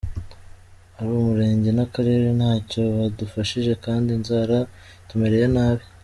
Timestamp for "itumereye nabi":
5.03-5.83